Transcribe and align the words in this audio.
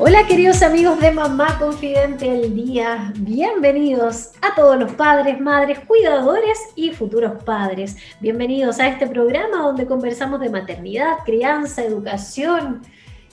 Hola 0.00 0.28
queridos 0.28 0.62
amigos 0.62 1.00
de 1.00 1.10
Mamá 1.10 1.58
Confidente 1.58 2.32
el 2.32 2.54
Día, 2.54 3.12
bienvenidos 3.16 4.30
a 4.40 4.54
todos 4.54 4.78
los 4.78 4.92
padres, 4.92 5.40
madres, 5.40 5.80
cuidadores 5.80 6.56
y 6.76 6.92
futuros 6.92 7.42
padres. 7.42 7.96
Bienvenidos 8.20 8.78
a 8.78 8.86
este 8.86 9.08
programa 9.08 9.56
donde 9.56 9.86
conversamos 9.86 10.38
de 10.38 10.50
maternidad, 10.50 11.18
crianza, 11.24 11.82
educación, 11.82 12.82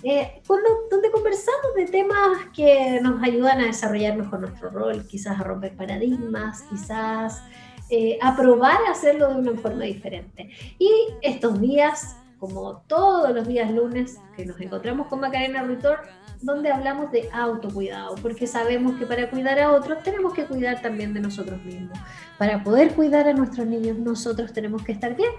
eh, 0.02 0.42
donde 0.90 1.12
conversamos 1.12 1.76
de 1.76 1.86
temas 1.86 2.48
que 2.52 3.00
nos 3.00 3.22
ayudan 3.22 3.60
a 3.60 3.66
desarrollar 3.68 4.18
mejor 4.18 4.40
nuestro 4.40 4.72
rol, 4.72 5.06
quizás 5.06 5.40
a 5.40 5.44
romper 5.44 5.76
paradigmas, 5.76 6.64
quizás 6.64 7.44
eh, 7.92 8.18
a 8.24 8.36
probar 8.36 8.80
a 8.88 8.92
hacerlo 8.92 9.30
de 9.30 9.36
una 9.36 9.62
forma 9.62 9.84
diferente. 9.84 10.50
Y 10.80 10.90
estos 11.22 11.62
días, 11.62 12.18
como 12.46 12.84
todos 12.88 13.34
los 13.34 13.48
días 13.48 13.72
lunes, 13.72 14.18
que 14.36 14.46
nos 14.46 14.60
encontramos 14.60 15.08
con 15.08 15.20
Macarena 15.20 15.64
Ritor, 15.64 16.00
donde 16.42 16.72
hablamos 16.72 17.12
de 17.12 17.30
autocuidado, 17.32 18.16
porque 18.16 18.46
sabemos 18.46 18.98
que 18.98 19.06
para 19.06 19.30
cuidar 19.30 19.60
a 19.60 19.72
otros 19.72 20.04
tenemos 20.04 20.34
que 20.34 20.46
cuidar 20.46 20.82
también 20.82 21.14
de 21.14 21.22
nosotros 21.22 21.64
mismos. 21.64 21.98
Para 22.38 22.64
poder 22.64 22.94
cuidar 22.94 23.28
a 23.28 23.34
nuestros 23.34 23.66
niños, 23.66 23.98
nosotros 23.98 24.54
tenemos 24.54 24.84
que 24.84 24.92
estar 24.92 25.16
bien. 25.16 25.32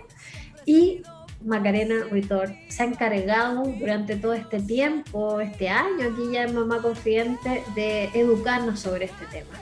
Y 0.65 1.03
Macarena 1.45 2.05
Ritor 2.11 2.51
se 2.69 2.83
ha 2.83 2.87
encargado 2.87 3.63
durante 3.79 4.17
todo 4.17 4.35
este 4.35 4.61
tiempo, 4.61 5.41
este 5.41 5.69
año, 5.69 6.09
aquí 6.13 6.33
ya 6.33 6.45
en 6.45 6.55
Mamá 6.55 6.83
Confidente, 6.83 7.63
de 7.75 8.05
educarnos 8.15 8.81
sobre 8.81 9.05
este 9.05 9.27
tema. 9.27 9.57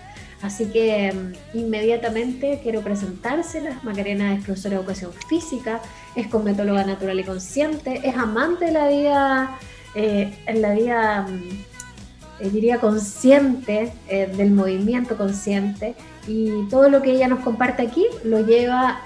Así 0.44 0.66
que 0.66 1.10
mm, 1.10 1.58
inmediatamente 1.58 2.60
quiero 2.62 2.82
presentárselas. 2.82 3.82
Macarena 3.82 4.34
es 4.34 4.44
profesora 4.44 4.74
de 4.74 4.80
educación 4.80 5.12
física, 5.28 5.80
es 6.16 6.28
cosmetóloga 6.28 6.84
natural 6.84 7.20
y 7.20 7.24
consciente, 7.24 8.00
es 8.04 8.16
amante 8.16 8.66
de 8.66 8.72
la 8.72 8.88
vida 8.88 9.58
eh, 9.94 10.34
en 10.46 10.62
la 10.62 10.74
vida, 10.74 11.22
mm, 11.22 12.44
eh, 12.44 12.50
diría, 12.50 12.80
consciente, 12.80 13.92
eh, 14.08 14.32
del 14.36 14.50
movimiento 14.50 15.16
consciente, 15.16 15.94
y 16.26 16.68
todo 16.68 16.88
lo 16.88 17.00
que 17.00 17.12
ella 17.12 17.28
nos 17.28 17.40
comparte 17.40 17.82
aquí 17.82 18.04
lo 18.24 18.44
lleva 18.44 19.00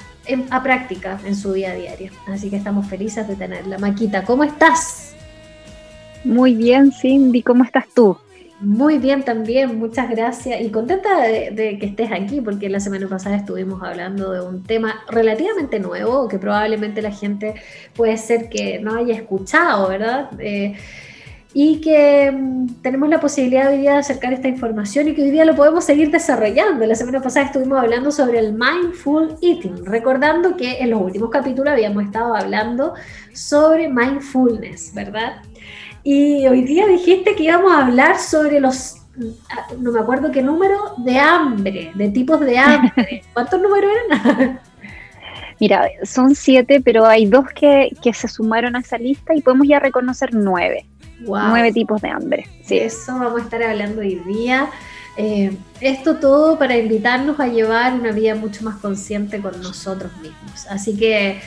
a 0.51 0.63
práctica 0.63 1.19
en 1.25 1.35
su 1.35 1.53
día 1.53 1.73
a 1.73 1.75
diario. 1.75 2.13
Así 2.27 2.51
que 2.51 2.57
estamos 2.57 2.87
felices 2.87 3.27
de 3.27 3.35
tenerla. 3.35 3.79
Maquita, 3.79 4.25
¿cómo 4.25 4.45
estás? 4.45 5.15
Muy 6.25 6.55
bien, 6.55 6.93
Cindy, 6.93 7.43
¿cómo 7.43 7.65
estás 7.65 7.87
tú? 7.95 8.19
Muy 8.61 8.99
bien 8.99 9.23
también, 9.23 9.79
muchas 9.79 10.11
gracias 10.11 10.61
y 10.61 10.71
contenta 10.71 11.21
de, 11.23 11.79
que 11.79 11.87
estés 11.87 12.11
aquí 12.11 12.41
porque 12.41 12.69
la 12.69 12.81
semana 12.81 13.07
pasada 13.09 13.37
estuvimos 13.37 13.81
hablando 13.85 14.33
de 14.33 14.41
un 14.41 14.65
tema 14.65 14.97
relativamente 15.09 15.79
nuevo 15.79 16.27
que 16.27 16.41
probablemente 16.41 17.01
la 17.01 17.13
gente 17.13 17.55
puede 17.95 18.17
ser 18.17 18.49
que 18.49 18.81
no 18.81 18.97
haya 18.97 19.15
escuchado, 19.15 19.89
¿verdad? 19.89 20.31
Eh, 20.41 20.77
y 21.55 21.81
que 21.81 22.33
mm, 22.33 22.83
tenemos 22.83 23.09
la 23.09 23.21
posibilidad 23.21 23.71
hoy 23.71 23.79
día 23.79 23.93
de 23.93 23.99
acercar 23.99 24.33
esta 24.33 24.49
información 24.49 25.07
y 25.07 25.15
que 25.15 25.23
hoy 25.23 25.31
día 25.31 25.45
lo 25.45 25.55
podemos 25.55 25.85
seguir 25.85 26.11
desarrollando. 26.11 26.85
La 26.85 26.97
semana 26.97 27.23
pasada 27.23 27.47
estuvimos 27.47 27.79
hablando 27.79 28.11
sobre 28.11 28.41
el 28.41 28.55
mindful 28.55 29.37
eating, 29.41 29.85
recordando 29.85 30.57
que 30.57 30.81
en 30.81 30.91
los 30.91 31.01
últimos 31.01 31.31
capítulos 31.31 31.73
habíamos 31.73 32.05
estado 32.05 32.35
hablando 32.35 32.95
sobre 33.33 33.89
mindfulness, 33.89 34.93
¿verdad? 34.95 35.43
Y 36.11 36.47
hoy 36.47 36.63
día 36.63 36.87
dijiste 36.87 37.37
que 37.37 37.43
íbamos 37.43 37.71
a 37.71 37.85
hablar 37.85 38.19
sobre 38.19 38.61
los, 38.61 38.95
no 39.79 39.93
me 39.93 40.01
acuerdo 40.01 40.33
qué 40.33 40.41
número, 40.41 40.95
de 40.97 41.19
hambre, 41.19 41.93
de 41.95 42.09
tipos 42.09 42.41
de 42.41 42.57
hambre. 42.57 43.23
¿Cuántos 43.35 43.61
números 43.61 43.91
eran? 44.07 44.59
Mira, 45.61 45.87
son 46.05 46.35
siete, 46.35 46.81
pero 46.81 47.05
hay 47.05 47.27
dos 47.27 47.45
que, 47.55 47.91
se 48.15 48.27
sumaron 48.27 48.75
a 48.75 48.79
esa 48.79 48.97
lista 48.97 49.35
y 49.35 49.43
podemos 49.43 49.69
ya 49.69 49.81
reconocer 49.81 50.31
nueve. 50.33 50.87
Nueve 51.21 51.73
tipos 51.75 52.01
de 52.01 52.09
hambre. 52.09 52.47
Sí. 52.65 52.79
Eso 52.79 53.13
vamos 53.13 53.43
a 53.43 53.45
estar 53.45 53.63
hablando 53.63 54.01
hoy 54.01 54.15
día. 54.27 54.71
Eh, 55.19 55.55
esto 55.83 56.17
todo 56.17 56.59
para 56.59 56.79
invitarnos 56.79 57.39
a 57.39 57.49
llevar 57.49 57.93
una 57.93 58.13
vida 58.13 58.35
mucho 58.35 58.65
más 58.65 58.77
consciente 58.77 59.43
con 59.43 59.61
nosotros 59.61 60.11
mismos. 60.23 60.67
Así 60.71 60.97
que 60.97 61.43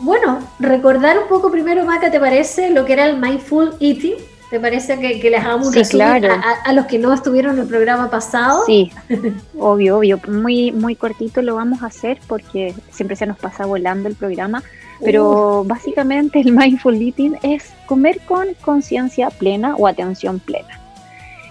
bueno, 0.00 0.40
recordar 0.58 1.18
un 1.18 1.28
poco 1.28 1.50
primero, 1.50 1.84
Maca, 1.84 2.10
¿te 2.10 2.20
parece 2.20 2.70
lo 2.70 2.84
que 2.84 2.94
era 2.94 3.06
el 3.06 3.18
Mindful 3.18 3.74
Eating? 3.80 4.16
¿Te 4.50 4.60
parece 4.60 4.98
que, 4.98 5.30
les 5.30 5.40
hagamos 5.40 5.68
un 5.68 5.72
resumen 5.72 6.26
a, 6.26 6.72
los 6.74 6.84
que 6.84 6.98
no 6.98 7.14
estuvieron 7.14 7.54
en 7.54 7.62
el 7.62 7.66
programa 7.66 8.10
pasado? 8.10 8.64
Sí, 8.66 8.92
obvio, 9.58 9.96
obvio. 9.96 10.20
Muy, 10.28 10.72
muy 10.72 10.94
cortito 10.94 11.40
lo 11.40 11.54
vamos 11.54 11.82
a 11.82 11.86
hacer 11.86 12.18
porque 12.26 12.74
siempre 12.90 13.16
se 13.16 13.24
nos 13.24 13.38
pasa 13.38 13.64
volando 13.64 14.10
el 14.10 14.14
programa. 14.14 14.62
Pero 15.02 15.64
básicamente 15.64 16.40
el 16.40 16.52
mindful 16.52 17.00
eating 17.00 17.36
es 17.42 17.72
comer 17.86 18.20
con 18.20 18.48
conciencia 18.60 19.30
plena 19.30 19.74
o 19.76 19.86
atención 19.86 20.38
plena. 20.38 20.81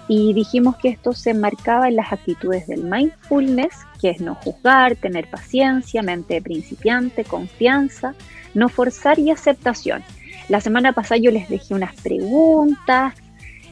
Y 0.08 0.32
dijimos 0.34 0.76
que 0.76 0.88
esto 0.88 1.12
se 1.12 1.32
marcaba 1.34 1.88
en 1.88 1.96
las 1.96 2.12
actitudes 2.12 2.66
del 2.66 2.84
mindfulness, 2.84 3.74
que 4.00 4.10
es 4.10 4.20
no 4.20 4.34
juzgar, 4.34 4.96
tener 4.96 5.28
paciencia, 5.28 6.02
mente 6.02 6.34
de 6.34 6.42
principiante, 6.42 7.24
confianza, 7.24 8.14
no 8.54 8.68
forzar 8.68 9.18
y 9.18 9.30
aceptación. 9.30 10.02
La 10.48 10.60
semana 10.60 10.92
pasada 10.92 11.18
yo 11.18 11.30
les 11.30 11.48
dejé 11.48 11.74
unas 11.74 11.94
preguntas 12.00 13.14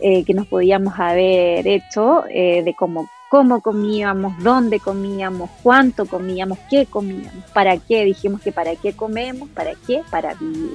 eh, 0.01 0.25
que 0.25 0.33
nos 0.33 0.47
podíamos 0.47 0.99
haber 0.99 1.67
hecho 1.67 2.25
eh, 2.31 2.63
de 2.63 2.75
cómo, 2.75 3.11
cómo 3.29 3.61
comíamos, 3.61 4.33
dónde 4.43 4.81
comíamos, 4.81 5.51
cuánto 5.63 6.07
comíamos, 6.07 6.59
qué 6.71 6.87
comíamos, 6.87 7.45
para 7.53 7.77
qué. 7.77 8.05
Dijimos 8.05 8.41
que 8.41 8.53
para 8.53 8.77
qué 8.77 8.95
comemos, 8.95 9.49
para 9.51 9.73
qué, 9.87 10.03
para 10.11 10.35
vivir. 10.35 10.75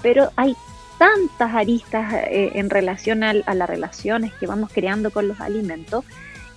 Pero 0.00 0.30
hay 0.36 0.56
tantas 1.02 1.52
aristas 1.52 2.14
eh, 2.14 2.52
en 2.54 2.70
relación 2.70 3.24
a 3.24 3.32
las 3.34 3.68
relaciones 3.68 4.32
que 4.34 4.46
vamos 4.46 4.70
creando 4.72 5.10
con 5.10 5.26
los 5.26 5.40
alimentos 5.40 6.04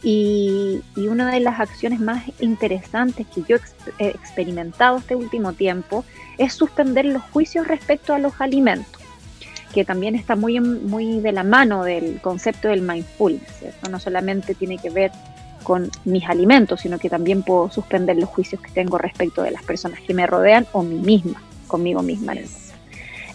y, 0.04 0.84
una 0.98 1.32
de 1.32 1.40
las 1.40 1.60
acciones 1.60 2.00
más 2.00 2.26
interesantes 2.40 3.26
que 3.34 3.42
yo 3.48 3.58
he 3.98 4.10
experimentado 4.10 4.98
este 4.98 5.16
último 5.16 5.54
tiempo 5.54 6.06
es 6.38 6.54
suspender 6.54 7.06
los 7.06 7.24
juicios 7.24 7.68
respecto 7.68 8.14
a 8.14 8.20
los 8.20 8.40
alimentos, 8.40 9.02
que 9.74 9.84
también 9.84 10.14
está 10.14 10.36
muy, 10.36 10.60
muy 10.60 11.22
de 11.22 11.32
la 11.32 11.44
mano 11.44 11.84
del 11.84 12.22
concepto 12.22 12.68
del 12.68 12.84
mindfulness. 12.84 13.64
Eso 13.64 13.90
no 13.90 14.00
solamente 14.00 14.54
tiene 14.54 14.78
que 14.78 14.92
ver 14.92 15.12
con 15.64 15.90
mis 16.04 16.30
alimentos, 16.30 16.82
sino 16.82 17.00
que 17.00 17.10
también 17.10 17.42
puedo 17.42 17.72
suspender 17.72 18.16
los 18.16 18.30
juicios 18.30 18.62
que 18.62 18.70
tengo 18.70 19.00
respecto 19.00 19.42
de 19.42 19.50
las 19.50 19.64
personas 19.64 20.02
que 20.02 20.14
me 20.14 20.28
rodean 20.28 20.68
o 20.72 20.84
mí 20.84 21.00
misma, 21.00 21.42
conmigo 21.66 22.04
misma. 22.04 22.36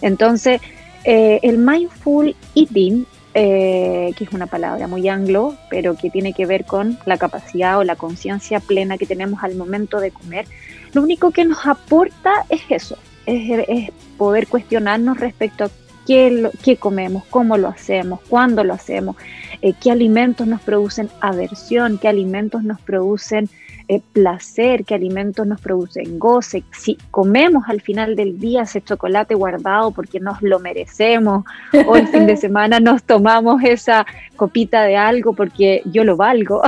Entonces, 0.01 0.61
eh, 1.03 1.39
el 1.43 1.57
mindful 1.57 2.35
eating 2.55 3.05
eh, 3.33 4.13
que 4.17 4.25
es 4.25 4.33
una 4.33 4.45
palabra 4.45 4.87
muy 4.87 5.07
anglo, 5.07 5.55
pero 5.69 5.95
que 5.95 6.09
tiene 6.09 6.33
que 6.33 6.45
ver 6.45 6.65
con 6.65 6.99
la 7.05 7.17
capacidad 7.17 7.79
o 7.79 7.85
la 7.85 7.95
conciencia 7.95 8.59
plena 8.59 8.97
que 8.97 9.05
tenemos 9.05 9.41
al 9.41 9.55
momento 9.55 10.01
de 10.01 10.11
comer, 10.11 10.45
lo 10.91 11.01
único 11.01 11.31
que 11.31 11.45
nos 11.45 11.65
aporta 11.65 12.45
es 12.49 12.61
eso, 12.69 12.97
es, 13.25 13.89
poder 14.17 14.47
cuestionarnos 14.47 15.17
respecto 15.17 15.63
a 15.63 15.69
qué, 16.05 16.49
qué, 16.61 16.75
comemos, 16.75 17.23
cómo 17.29 17.57
lo 17.57 17.69
hacemos, 17.69 18.19
cuándo 18.27 18.65
lo 18.65 18.73
hacemos, 18.73 19.15
eh, 19.61 19.75
qué 19.81 19.91
alimentos 19.91 20.45
nos 20.45 20.59
producen 20.59 21.09
aversión, 21.21 21.99
qué 21.99 22.09
alimentos 22.09 22.63
nos 22.65 22.81
producen 22.81 23.49
eh, 23.91 24.01
placer, 24.13 24.85
qué 24.85 24.95
alimentos 24.95 25.45
nos 25.45 25.59
producen 25.59 26.17
goce, 26.17 26.63
si 26.71 26.97
comemos 27.11 27.65
al 27.67 27.81
final 27.81 28.15
del 28.15 28.39
día 28.39 28.61
ese 28.61 28.81
chocolate 28.81 29.35
guardado 29.35 29.91
porque 29.91 30.21
nos 30.21 30.41
lo 30.41 30.59
merecemos, 30.59 31.43
o 31.85 31.97
el 31.97 32.07
fin 32.07 32.25
de 32.25 32.37
semana 32.45 32.79
nos 32.79 33.03
tomamos 33.03 33.61
esa 33.65 34.05
copita 34.37 34.83
de 34.83 34.95
algo 34.95 35.33
porque 35.33 35.81
yo 35.83 36.05
lo 36.05 36.15
valgo. 36.15 36.61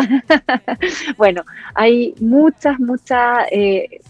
bueno, 1.18 1.46
hay 1.76 2.14
muchas, 2.20 2.78
muchas... 2.82 3.46
Eh, 3.52 4.02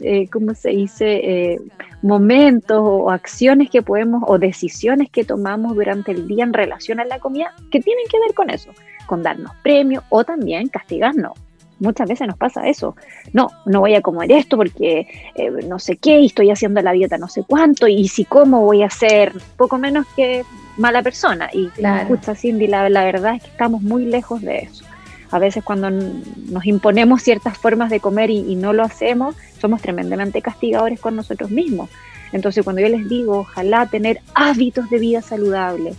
eh, 0.00 0.28
¿cómo 0.30 0.54
se 0.54 0.70
dice? 0.70 1.58
momentos 2.02 2.78
o 2.80 3.10
acciones 3.10 3.68
que 3.68 3.82
podemos 3.82 4.22
o 4.26 4.38
decisiones 4.38 5.10
que 5.10 5.24
tomamos 5.24 5.74
durante 5.74 6.12
el 6.12 6.26
día 6.26 6.44
en 6.44 6.52
relación 6.52 7.00
a 7.00 7.04
la 7.04 7.18
comida 7.18 7.52
que 7.70 7.80
tienen 7.80 8.06
que 8.08 8.18
ver 8.18 8.32
con 8.32 8.48
eso, 8.48 8.70
con 9.06 9.22
darnos 9.22 9.52
premios 9.62 10.04
o 10.08 10.24
también 10.24 10.68
castigarnos 10.68 11.32
muchas 11.82 12.08
veces 12.08 12.26
nos 12.26 12.36
pasa 12.36 12.68
eso. 12.68 12.96
No, 13.32 13.50
no 13.66 13.80
voy 13.80 13.94
a 13.94 14.00
comer 14.00 14.32
esto 14.32 14.56
porque 14.56 15.06
eh, 15.34 15.50
no 15.68 15.78
sé 15.78 15.96
qué 15.96 16.20
y 16.20 16.26
estoy 16.26 16.50
haciendo 16.50 16.80
la 16.80 16.92
dieta 16.92 17.18
no 17.18 17.28
sé 17.28 17.44
cuánto 17.46 17.86
y 17.88 18.08
si 18.08 18.24
como 18.24 18.62
voy 18.62 18.82
a 18.82 18.86
hacer 18.86 19.32
poco 19.56 19.78
menos 19.78 20.06
que 20.16 20.44
mala 20.76 21.02
persona. 21.02 21.50
Y 21.52 21.70
escucha, 21.76 22.34
Cindy, 22.34 22.66
la, 22.66 22.88
verdad 22.88 23.34
es 23.36 23.42
que 23.42 23.50
estamos 23.50 23.82
muy 23.82 24.06
lejos 24.06 24.40
de 24.42 24.58
eso. 24.58 24.84
A 25.30 25.38
veces 25.38 25.64
cuando 25.64 25.90
nos 25.90 26.66
imponemos 26.66 27.22
ciertas 27.22 27.56
formas 27.56 27.90
de 27.90 28.00
comer 28.00 28.30
y, 28.30 28.54
no 28.54 28.72
lo 28.72 28.82
hacemos, 28.82 29.34
somos 29.58 29.80
tremendamente 29.80 30.42
castigadores 30.42 31.00
con 31.00 31.16
nosotros 31.16 31.50
mismos. 31.50 31.90
Entonces 32.32 32.64
cuando 32.64 32.82
yo 32.82 32.88
les 32.88 33.08
digo, 33.08 33.40
ojalá 33.40 33.86
tener 33.86 34.20
hábitos 34.34 34.88
de 34.90 34.98
vida 34.98 35.22
saludable, 35.22 35.94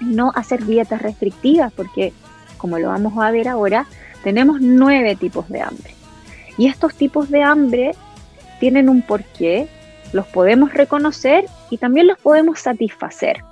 no 0.00 0.32
hacer 0.34 0.64
dietas 0.66 1.02
restrictivas, 1.02 1.72
porque 1.72 2.12
como 2.56 2.78
lo 2.78 2.88
vamos 2.88 3.12
a 3.16 3.30
ver 3.30 3.48
ahora, 3.48 3.86
tenemos 4.22 4.60
nueve 4.60 5.16
tipos 5.16 5.48
de 5.48 5.60
hambre. 5.60 5.94
Y 6.56 6.66
estos 6.66 6.94
tipos 6.94 7.30
de 7.30 7.42
hambre 7.42 7.92
tienen 8.60 8.88
un 8.88 9.02
porqué, 9.02 9.68
los 10.12 10.26
podemos 10.26 10.72
reconocer 10.74 11.44
y 11.70 11.78
también 11.78 12.06
los 12.06 12.18
podemos 12.18 12.60
satisfacer. 12.60 13.42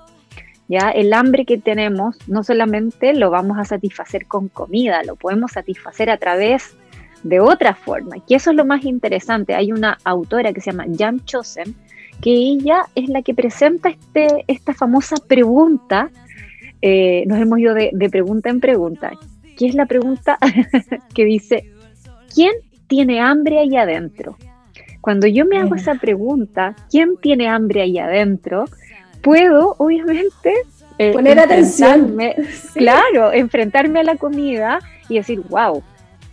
Ya 0.69 0.91
el 0.91 1.13
hambre 1.13 1.45
que 1.45 1.59
tenemos 1.59 2.17
no 2.27 2.43
solamente 2.43 3.15
lo 3.15 3.31
vamos 3.31 3.59
a 3.59 3.65
satisfacer 3.65 4.27
con 4.27 4.49
comida, 4.49 5.03
lo 5.05 5.15
podemos 5.15 5.53
satisfacer 5.53 6.11
a 6.11 6.17
través 6.17 6.75
de 7.23 7.41
otra 7.41 7.75
forma. 7.75 8.17
Y 8.27 8.35
eso 8.35 8.51
es 8.51 8.57
lo 8.57 8.65
más 8.65 8.85
interesante. 8.85 9.55
Hay 9.55 9.71
una 9.73 9.99
autora 10.05 10.53
que 10.53 10.61
se 10.61 10.73
llama 10.73 10.87
Jan 10.99 11.25
Chosen, 11.25 11.75
que 12.21 12.31
ella 12.31 12.87
es 12.95 13.09
la 13.09 13.23
que 13.23 13.35
presenta 13.35 13.91
este, 13.91 14.45
esta 14.49 14.75
famosa 14.75 15.17
pregunta. 15.17 16.11
Eh, 16.83 17.25
nos 17.27 17.39
hemos 17.39 17.59
ido 17.61 17.75
de, 17.75 17.91
de 17.93 18.11
pregunta 18.11 18.51
en 18.51 18.61
pregunta. 18.61 19.13
¿Qué 19.57 19.67
es 19.67 19.75
la 19.75 19.87
pregunta 19.87 20.39
que 21.15 21.25
dice, 21.25 21.65
¿quién 22.35 22.53
tiene 22.87 23.21
hambre 23.21 23.59
ahí 23.59 23.77
adentro? 23.77 24.37
Cuando 25.01 25.27
yo 25.27 25.47
me 25.47 25.59
hago 25.59 25.75
esa 25.75 25.95
pregunta, 25.95 26.75
¿quién 26.91 27.17
tiene 27.17 27.49
hambre 27.49 27.83
ahí 27.83 27.99
adentro? 27.99 28.65
Puedo, 29.23 29.77
obviamente, 29.79 30.53
eh, 30.99 31.13
poner 31.13 31.39
atención. 31.39 32.17
Claro, 32.75 33.33
enfrentarme 33.33 34.01
a 34.01 34.05
la 34.05 34.17
comida 34.17 34.81
y 35.09 35.17
decir, 35.17 35.41
wow, 35.49 35.83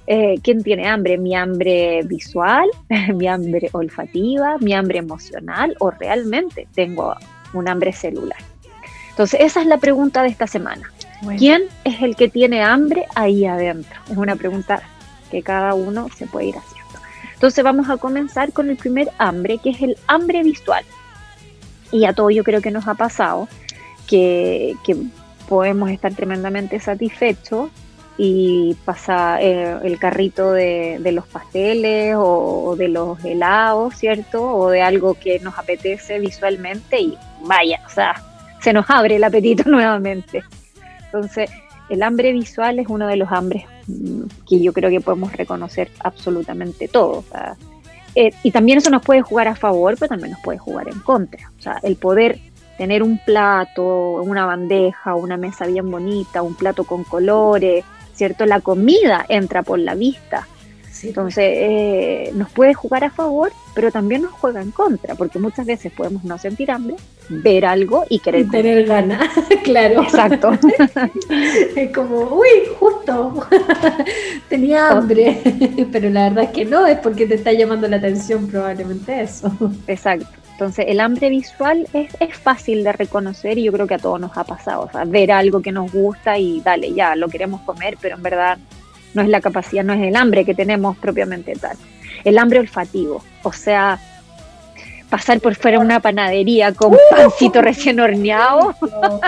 eh, 0.07 0.35
¿quién 0.43 0.63
tiene 0.63 0.87
hambre? 0.87 1.17
¿Mi 1.17 1.35
hambre 1.35 2.01
visual? 2.03 2.67
¿Mi 3.15 3.27
hambre 3.27 3.69
olfativa? 3.71 4.57
¿Mi 4.59 4.73
hambre 4.73 4.99
emocional? 4.99 5.75
¿O 5.79 5.91
realmente 5.91 6.67
tengo 6.73 7.15
un 7.53 7.67
hambre 7.67 7.93
celular? 7.93 8.39
Entonces, 9.11 9.41
esa 9.41 9.61
es 9.61 9.67
la 9.67 9.77
pregunta 9.77 10.23
de 10.23 10.29
esta 10.29 10.47
semana. 10.47 10.91
¿Quién 11.37 11.63
es 11.83 12.01
el 12.01 12.15
que 12.15 12.29
tiene 12.29 12.63
hambre 12.63 13.05
ahí 13.15 13.45
adentro? 13.45 13.99
Es 14.09 14.17
una 14.17 14.35
pregunta 14.35 14.81
que 15.31 15.41
cada 15.41 15.73
uno 15.73 16.09
se 16.15 16.27
puede 16.27 16.47
ir 16.47 16.55
haciendo. 16.57 16.99
Entonces 17.33 17.63
vamos 17.63 17.89
a 17.89 17.97
comenzar 17.97 18.53
con 18.53 18.69
el 18.69 18.77
primer 18.77 19.09
hambre, 19.17 19.57
que 19.57 19.71
es 19.71 19.81
el 19.81 19.97
hambre 20.07 20.43
visual. 20.43 20.85
Y 21.91 22.05
a 22.05 22.13
todo 22.13 22.29
yo 22.29 22.43
creo 22.43 22.61
que 22.61 22.71
nos 22.71 22.87
ha 22.87 22.93
pasado 22.93 23.47
que, 24.07 24.75
podemos 25.49 25.91
estar 25.91 26.13
tremendamente 26.13 26.79
satisfechos 26.79 27.69
y 28.17 28.75
pasa 28.85 29.41
eh, 29.41 29.77
el 29.83 29.99
carrito 29.99 30.51
de, 30.53 30.99
los 31.11 31.27
pasteles 31.27 32.15
o, 32.17 32.75
de 32.77 32.87
los 32.87 33.23
helados, 33.25 33.95
¿cierto? 33.97 34.41
O 34.41 34.69
de 34.69 34.81
algo 34.81 35.15
que 35.15 35.39
nos 35.39 35.57
apetece 35.59 36.19
visualmente 36.19 36.99
y 37.01 37.17
vaya, 37.41 37.81
o 37.85 37.89
sea, 37.89 38.15
se 38.61 38.71
nos 38.71 38.89
abre 38.89 39.17
el 39.17 39.23
apetito 39.23 39.63
nuevamente. 39.69 40.43
Entonces, 41.13 41.51
el 41.89 42.01
hambre 42.01 42.31
visual 42.31 42.79
es 42.79 42.87
uno 42.89 43.05
de 43.07 43.17
los 43.17 43.31
hambres 43.31 43.65
que 44.49 44.59
yo 44.59 44.73
creo 44.73 44.89
que 44.89 44.99
podemos 44.99 45.31
reconocer 45.33 45.91
absolutamente 45.99 46.87
todo. 46.87 47.23
Eh, 48.15 48.31
y 48.41 48.49
también 48.49 48.79
eso 48.79 48.89
nos 48.89 49.03
puede 49.03 49.21
jugar 49.21 49.47
a 49.47 49.55
favor, 49.55 49.95
pero 49.99 50.09
también 50.09 50.31
nos 50.31 50.41
puede 50.41 50.57
jugar 50.57 50.87
en 50.87 50.99
contra. 51.01 51.51
O 51.59 51.61
sea, 51.61 51.79
el 51.83 51.97
poder 51.97 52.39
tener 52.79 53.03
un 53.03 53.19
plato, 53.19 54.23
una 54.23 54.47
bandeja, 54.47 55.13
una 55.13 55.37
mesa 55.37 55.67
bien 55.67 55.91
bonita, 55.91 56.41
un 56.41 56.55
plato 56.55 56.83
con 56.83 57.03
colores, 57.03 57.85
¿cierto? 58.15 58.47
La 58.47 58.61
comida 58.61 59.23
entra 59.29 59.61
por 59.61 59.77
la 59.77 59.93
vista. 59.93 60.47
Entonces, 61.01 61.43
eh, 61.45 62.31
nos 62.35 62.49
puede 62.51 62.73
jugar 62.73 63.03
a 63.03 63.09
favor, 63.09 63.51
pero 63.73 63.91
también 63.91 64.21
nos 64.21 64.31
juega 64.31 64.61
en 64.61 64.71
contra, 64.71 65.15
porque 65.15 65.39
muchas 65.39 65.65
veces 65.65 65.91
podemos 65.91 66.23
no 66.23 66.37
sentir 66.37 66.71
hambre, 66.71 66.95
ver 67.29 67.65
algo 67.65 68.05
y 68.09 68.19
querer 68.19 68.49
tener 68.49 68.85
ganas, 68.85 69.27
claro. 69.63 70.03
Exacto. 70.03 70.51
es 71.75 71.91
como, 71.91 72.35
uy, 72.35 72.47
justo, 72.79 73.47
tenía 74.49 74.89
hambre, 74.89 75.41
pero 75.91 76.09
la 76.09 76.29
verdad 76.29 76.43
es 76.45 76.49
que 76.51 76.65
no, 76.65 76.85
es 76.85 76.99
porque 76.99 77.25
te 77.25 77.35
está 77.35 77.51
llamando 77.51 77.87
la 77.87 77.97
atención 77.97 78.47
probablemente 78.47 79.21
eso. 79.21 79.51
Exacto. 79.87 80.27
Entonces, 80.53 80.85
el 80.87 80.99
hambre 80.99 81.29
visual 81.29 81.87
es, 81.93 82.15
es 82.19 82.37
fácil 82.37 82.83
de 82.83 82.91
reconocer 82.91 83.57
y 83.57 83.63
yo 83.63 83.71
creo 83.71 83.87
que 83.87 83.95
a 83.95 83.99
todos 83.99 84.19
nos 84.19 84.37
ha 84.37 84.43
pasado. 84.43 84.83
O 84.83 84.91
sea, 84.91 85.03
ver 85.03 85.31
algo 85.31 85.61
que 85.61 85.71
nos 85.71 85.91
gusta 85.91 86.37
y 86.37 86.61
dale, 86.61 86.93
ya, 86.93 87.15
lo 87.15 87.27
queremos 87.27 87.61
comer, 87.61 87.97
pero 87.99 88.15
en 88.15 88.23
verdad 88.23 88.59
no 89.13 89.21
es 89.21 89.29
la 89.29 89.41
capacidad, 89.41 89.83
no 89.83 89.93
es 89.93 90.01
el 90.01 90.15
hambre 90.15 90.45
que 90.45 90.53
tenemos 90.53 90.97
propiamente 90.97 91.53
tal. 91.55 91.77
El 92.23 92.37
hambre 92.37 92.59
olfativo, 92.59 93.23
o 93.43 93.53
sea, 93.53 93.99
pasar 95.09 95.39
por 95.41 95.55
fuera 95.55 95.79
una 95.79 95.99
panadería 95.99 96.73
con 96.73 96.97
pancito 97.11 97.61
recién 97.61 97.99
horneado 97.99 98.75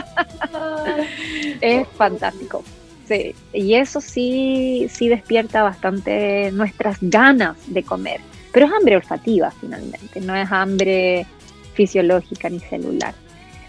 es 1.61 1.87
fantástico. 1.89 2.63
Sí, 3.07 3.35
y 3.53 3.75
eso 3.75 4.01
sí, 4.01 4.87
sí 4.89 5.09
despierta 5.09 5.61
bastante 5.61 6.51
nuestras 6.51 6.97
ganas 7.01 7.55
de 7.67 7.83
comer. 7.83 8.19
Pero 8.51 8.65
es 8.65 8.71
hambre 8.73 8.95
olfativa 8.95 9.51
finalmente, 9.51 10.21
no 10.21 10.35
es 10.35 10.51
hambre 10.51 11.25
fisiológica 11.73 12.49
ni 12.49 12.59
celular. 12.59 13.13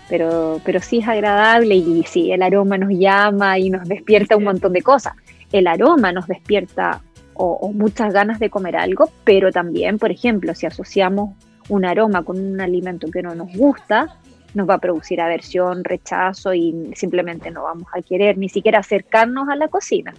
Pero, 0.09 0.61
pero 0.65 0.81
sí 0.81 0.99
es 0.99 1.09
agradable 1.09 1.75
y 1.75 2.05
sí, 2.05 2.31
el 2.31 2.41
aroma 2.41 2.79
nos 2.79 2.91
llama 2.97 3.59
y 3.59 3.71
nos 3.71 3.87
despierta 3.89 4.37
un 4.37 4.45
montón 4.45 4.73
de 4.73 4.81
cosas 4.81 5.15
el 5.53 5.67
aroma 5.67 6.13
nos 6.13 6.27
despierta 6.27 7.03
o, 7.35 7.71
muchas 7.73 8.13
ganas 8.13 8.39
de 8.39 8.51
comer 8.51 8.77
algo, 8.77 9.11
pero 9.25 9.53
también, 9.53 9.99
por 9.99 10.11
ejemplo, 10.11 10.55
si 10.55 10.67
asociamos 10.67 11.35
un 11.69 11.85
aroma 11.85 12.23
con 12.23 12.39
un 12.39 12.61
alimento 12.61 13.11
que 13.11 13.23
no 13.23 13.35
nos 13.35 13.53
gusta, 13.53 14.19
nos 14.55 14.69
va 14.69 14.75
a 14.75 14.79
producir 14.79 15.21
aversión, 15.21 15.85
rechazo 15.85 16.55
y 16.55 16.93
simplemente 16.95 17.51
no 17.51 17.65
vamos 17.65 17.89
a 17.93 18.01
querer 18.01 18.39
ni 18.39 18.49
siquiera 18.49 18.79
acercarnos 18.79 19.49
a 19.49 19.57
la 19.57 19.69
cocina. 19.69 20.15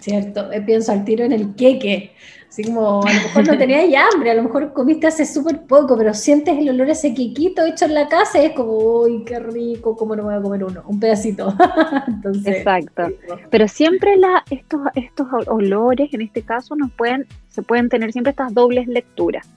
Cierto, 0.00 0.50
eh, 0.50 0.62
pienso 0.62 0.92
al 0.92 1.04
tiro 1.04 1.24
en 1.24 1.32
el 1.32 1.54
queque. 1.54 2.12
Así 2.50 2.64
como, 2.64 3.00
a 3.04 3.14
lo 3.14 3.20
mejor 3.22 3.46
no 3.46 3.56
tenías 3.56 3.84
hambre, 4.12 4.32
a 4.32 4.34
lo 4.34 4.42
mejor 4.42 4.72
comiste 4.72 5.06
hace 5.06 5.24
súper 5.24 5.62
poco, 5.68 5.96
pero 5.96 6.12
sientes 6.12 6.58
el 6.58 6.68
olor 6.70 6.88
a 6.88 6.92
ese 6.92 7.14
quequito 7.14 7.64
hecho 7.64 7.84
en 7.84 7.94
la 7.94 8.08
casa 8.08 8.42
y 8.42 8.46
es 8.46 8.52
como, 8.54 8.72
uy, 8.72 9.22
qué 9.24 9.38
rico, 9.38 9.96
¿cómo 9.96 10.16
no 10.16 10.24
voy 10.24 10.34
a 10.34 10.42
comer 10.42 10.64
uno? 10.64 10.82
Un 10.88 10.98
pedacito. 10.98 11.54
Exacto. 12.44 13.04
Pero 13.50 13.68
siempre 13.68 14.16
la, 14.16 14.42
estos, 14.50 14.80
estos 14.96 15.28
olores, 15.46 16.12
en 16.12 16.22
este 16.22 16.42
caso, 16.42 16.74
nos 16.74 16.90
pueden, 16.90 17.24
se 17.50 17.62
pueden 17.62 17.88
tener 17.88 18.10
siempre 18.10 18.32
estas 18.32 18.52
dobles 18.52 18.88
lecturas 18.88 19.48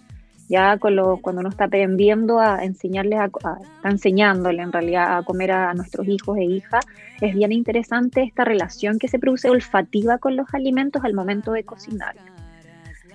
ya 0.49 0.77
con 0.77 0.95
lo, 0.95 1.17
cuando 1.17 1.39
uno 1.39 1.49
está 1.49 1.63
aprendiendo 1.63 2.39
a 2.39 2.63
enseñarles, 2.63 3.19
a, 3.19 3.25
está 3.25 3.89
enseñándole 3.89 4.61
en 4.61 4.71
realidad 4.71 5.17
a 5.17 5.23
comer 5.23 5.51
a, 5.51 5.73
nuestros 5.73 6.07
hijos 6.07 6.37
e 6.37 6.43
hijas, 6.43 6.85
es 7.21 7.33
bien 7.33 7.51
interesante 7.51 8.21
esta 8.21 8.45
relación 8.45 8.99
que 8.99 9.07
se 9.07 9.17
produce 9.17 9.49
olfativa 9.49 10.19
con 10.19 10.35
los 10.35 10.53
alimentos 10.53 11.03
al 11.03 11.15
momento 11.15 11.53
de 11.53 11.63
cocinar. 11.63 12.15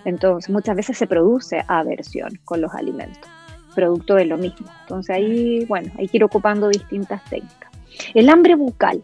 Entonces, 0.05 0.51
muchas 0.51 0.77
veces 0.77 0.97
se 0.97 1.07
produce 1.07 1.63
aversión 1.67 2.39
con 2.45 2.61
los 2.61 2.73
alimentos, 2.75 3.29
producto 3.75 4.15
de 4.15 4.25
lo 4.25 4.39
mismo. 4.39 4.67
Entonces, 4.83 5.17
ahí, 5.17 5.65
bueno, 5.67 5.93
hay 5.99 6.09
que 6.09 6.19
ir 6.19 6.25
ocupando 6.25 6.69
distintas 6.69 7.23
técnicas. 7.25 7.71
El 8.15 8.29
hambre 8.29 8.55
bucal, 8.55 9.03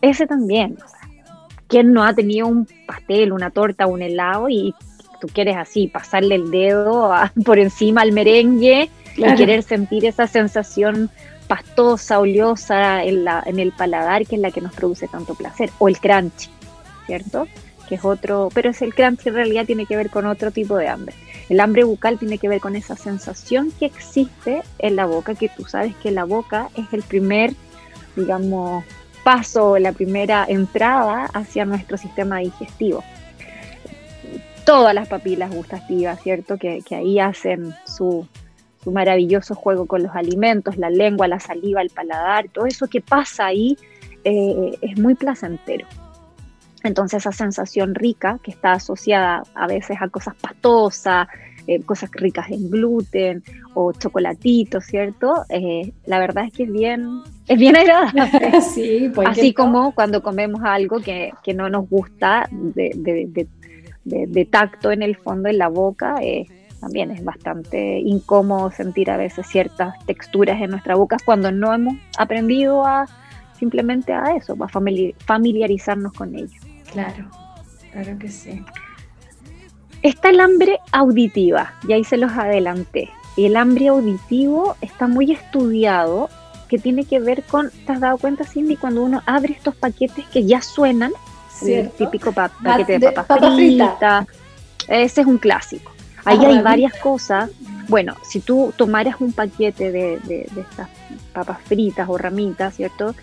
ese 0.00 0.26
también. 0.26 0.76
¿Quién 1.66 1.92
no 1.92 2.04
ha 2.04 2.14
tenido 2.14 2.46
un 2.46 2.68
pastel, 2.86 3.32
una 3.32 3.50
torta, 3.50 3.86
un 3.86 4.02
helado 4.02 4.48
y 4.48 4.74
tú 5.20 5.28
quieres 5.32 5.56
así 5.56 5.88
pasarle 5.88 6.34
el 6.34 6.50
dedo 6.50 7.12
por 7.44 7.58
encima 7.58 8.02
al 8.02 8.12
merengue 8.12 8.90
y 9.16 9.34
querer 9.34 9.62
sentir 9.62 10.04
esa 10.04 10.26
sensación 10.26 11.10
pastosa, 11.48 12.20
oleosa 12.20 13.04
en, 13.04 13.24
la, 13.24 13.42
en 13.46 13.58
el 13.58 13.72
paladar 13.72 14.26
que 14.26 14.36
es 14.36 14.40
la 14.40 14.50
que 14.50 14.60
nos 14.60 14.74
produce 14.74 15.08
tanto 15.08 15.34
placer, 15.34 15.70
o 15.78 15.88
el 15.88 15.98
crunchy, 15.98 16.48
¿cierto? 17.06 17.46
Que 17.88 17.96
es 17.96 18.04
otro, 18.04 18.48
pero 18.54 18.70
es 18.70 18.82
el 18.82 18.94
crunchy 18.94 19.28
en 19.28 19.34
realidad 19.34 19.66
tiene 19.66 19.86
que 19.86 19.96
ver 19.96 20.10
con 20.10 20.26
otro 20.26 20.50
tipo 20.50 20.76
de 20.76 20.88
hambre. 20.88 21.14
El 21.48 21.60
hambre 21.60 21.84
bucal 21.84 22.18
tiene 22.18 22.38
que 22.38 22.48
ver 22.48 22.60
con 22.60 22.76
esa 22.76 22.96
sensación 22.96 23.70
que 23.78 23.86
existe 23.86 24.62
en 24.78 24.96
la 24.96 25.06
boca, 25.06 25.34
que 25.34 25.48
tú 25.48 25.64
sabes 25.64 25.94
que 25.96 26.10
la 26.10 26.24
boca 26.24 26.68
es 26.76 26.86
el 26.92 27.02
primer, 27.02 27.52
digamos, 28.16 28.84
paso, 29.22 29.78
la 29.78 29.92
primera 29.92 30.46
entrada 30.48 31.26
hacia 31.34 31.64
nuestro 31.64 31.98
sistema 31.98 32.38
digestivo 32.38 33.04
todas 34.64 34.94
las 34.94 35.08
papilas 35.08 35.54
gustativas, 35.54 36.20
¿cierto? 36.22 36.56
Que, 36.56 36.82
ahí 36.90 37.18
hacen 37.18 37.74
su, 37.86 38.26
maravilloso 38.84 39.54
juego 39.54 39.86
con 39.86 40.02
los 40.02 40.14
alimentos, 40.14 40.76
la 40.76 40.90
lengua, 40.90 41.28
la 41.28 41.40
saliva, 41.40 41.80
el 41.80 41.90
paladar, 41.90 42.48
todo 42.48 42.66
eso 42.66 42.86
que 42.86 43.00
pasa 43.00 43.46
ahí 43.46 43.78
eh, 44.24 44.76
es 44.82 44.98
muy 44.98 45.14
placentero. 45.14 45.86
Entonces 46.84 47.22
esa 47.22 47.32
sensación 47.32 47.94
rica 47.94 48.38
que 48.42 48.50
está 48.50 48.72
asociada 48.72 49.42
a 49.54 49.66
veces 49.66 49.96
a 50.00 50.08
cosas 50.08 50.34
pastosas, 50.34 51.26
eh, 51.66 51.80
cosas 51.80 52.10
ricas 52.12 52.50
en 52.50 52.70
gluten 52.70 53.42
o 53.72 53.92
chocolatitos, 53.92 54.84
¿cierto? 54.84 55.46
Eh, 55.48 55.92
la 56.04 56.18
verdad 56.18 56.44
es 56.44 56.52
que 56.52 56.64
es 56.64 56.72
bien, 56.72 57.22
es 57.48 57.58
bien 57.58 57.74
agradable. 57.74 58.60
sí, 58.74 59.10
pues 59.14 59.28
Así 59.28 59.54
como 59.54 59.94
cuando 59.94 60.22
comemos 60.22 60.60
algo 60.62 61.00
que, 61.00 61.32
no 61.54 61.70
nos 61.70 61.88
gusta 61.88 62.46
de, 62.50 63.48
de, 64.04 64.44
tacto 64.44 64.92
en 64.92 65.02
el 65.02 65.16
fondo, 65.16 65.48
en 65.48 65.56
la 65.56 65.68
boca, 65.68 66.16
eh, 66.20 66.46
también 66.80 67.10
es 67.10 67.24
bastante 67.24 67.98
incómodo 67.98 68.70
sentir 68.70 69.10
a 69.10 69.16
veces 69.16 69.46
ciertas 69.46 69.94
texturas 70.04 70.60
en 70.60 70.68
nuestra 70.68 70.96
boca 70.96 71.16
cuando 71.24 71.50
no 71.50 71.72
hemos 71.72 71.94
aprendido 72.18 72.84
a 72.86 73.06
simplemente 73.58 74.12
a 74.12 74.36
eso, 74.36 74.54
a 74.60 74.68
familiarizarnos 74.68 76.12
con 76.12 76.34
ello. 76.34 76.63
Claro, 76.94 77.28
claro 77.92 78.18
que 78.18 78.28
sí. 78.28 78.64
Está 80.02 80.30
el 80.30 80.40
hambre 80.40 80.78
auditiva, 80.92 81.74
y 81.86 81.92
ahí 81.92 82.04
se 82.04 82.16
los 82.16 82.32
adelanté. 82.32 83.10
El 83.36 83.56
hambre 83.56 83.88
auditivo 83.88 84.76
está 84.80 85.08
muy 85.08 85.32
estudiado, 85.32 86.30
que 86.68 86.78
tiene 86.78 87.04
que 87.04 87.18
ver 87.18 87.42
con, 87.42 87.70
¿te 87.84 87.92
has 87.92 88.00
dado 88.00 88.16
cuenta, 88.18 88.44
Cindy, 88.44 88.76
cuando 88.76 89.02
uno 89.02 89.22
abre 89.26 89.52
estos 89.52 89.74
paquetes 89.74 90.24
que 90.26 90.46
ya 90.46 90.62
suenan? 90.62 91.12
El 91.62 91.90
típico 91.90 92.32
paquete 92.32 92.98
de, 92.98 93.12
papas 93.12 93.54
fritas. 93.54 94.26
Ese 94.88 95.20
es 95.20 95.26
un 95.26 95.38
clásico. 95.38 95.92
Ahí 96.24 96.44
hay 96.44 96.60
varias 96.60 96.94
cosas. 96.94 97.50
Bueno, 97.88 98.14
si 98.22 98.40
tú 98.40 98.72
tomaras 98.76 99.16
un 99.20 99.32
paquete 99.32 99.92
de, 99.92 100.18
de, 100.20 100.48
estas 100.56 100.88
papas 101.32 101.58
fritas 101.64 102.08
o 102.08 102.16
ramitas, 102.16 102.74
¿cierto? 102.74 103.14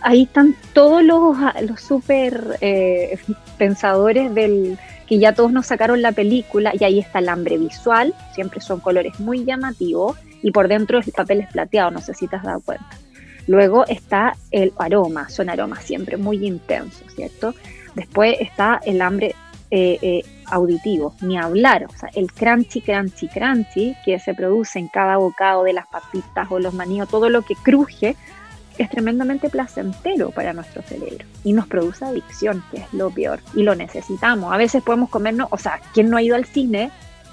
Ahí 0.00 0.22
están 0.22 0.54
todos 0.72 1.02
los, 1.02 1.36
super 1.80 2.56
eh, 2.60 3.18
pensadores 3.58 4.34
del, 4.34 4.78
que 5.08 5.18
ya 5.18 5.32
todos 5.34 5.52
nos 5.52 5.66
sacaron 5.66 6.02
la 6.02 6.12
película 6.12 6.72
y 6.78 6.84
ahí 6.84 6.98
está 6.98 7.18
el 7.18 7.28
hambre 7.28 7.58
visual, 7.58 8.14
siempre 8.34 8.60
son 8.60 8.80
colores 8.80 9.18
muy 9.18 9.44
llamativos 9.44 10.16
y 10.42 10.50
por 10.50 10.68
dentro 10.68 10.98
el 10.98 11.12
papel 11.12 11.40
es 11.40 11.50
plateado, 11.50 11.90
no 11.90 12.00
sé 12.00 12.14
si 12.14 12.28
te 12.28 12.36
has 12.36 12.42
dado 12.42 12.60
cuenta. 12.60 12.88
Luego 13.46 13.86
está 13.86 14.36
el 14.50 14.72
aroma, 14.78 15.30
son 15.30 15.48
aromas 15.48 15.82
siempre 15.82 16.18
muy 16.18 16.46
intensos, 16.46 17.02
¿cierto? 17.14 17.54
Después 17.94 18.36
está 18.40 18.78
el 18.84 19.00
hambre 19.00 19.34
eh, 19.70 19.98
eh, 20.02 20.22
auditivo, 20.46 21.14
ni 21.22 21.38
hablar, 21.38 21.86
o 21.88 21.98
sea, 21.98 22.10
el 22.14 22.30
crunchy, 22.32 22.80
crunchy, 22.82 23.28
crunchy 23.28 23.96
que 24.04 24.18
se 24.18 24.34
produce 24.34 24.78
en 24.78 24.88
cada 24.88 25.16
bocado 25.16 25.64
de 25.64 25.72
las 25.72 25.86
papitas 25.86 26.46
o 26.50 26.58
los 26.58 26.74
maníos, 26.74 27.08
todo 27.08 27.28
lo 27.28 27.42
que 27.42 27.54
cruje, 27.54 28.16
es 28.82 28.90
tremendamente 28.90 29.48
placentero 29.48 30.30
para 30.30 30.52
nuestro 30.52 30.82
cerebro 30.82 31.24
y 31.44 31.52
nos 31.52 31.66
produce 31.66 32.04
adicción, 32.04 32.62
que 32.70 32.78
es 32.78 32.92
lo 32.92 33.10
peor, 33.10 33.40
y 33.54 33.62
lo 33.62 33.74
necesitamos. 33.74 34.52
A 34.52 34.56
veces 34.56 34.82
podemos 34.82 35.10
comernos, 35.10 35.48
o 35.50 35.58
sea, 35.58 35.80
¿quién 35.94 36.10
no 36.10 36.16
ha 36.16 36.22
ido 36.22 36.36
al 36.36 36.44
cine 36.44 36.90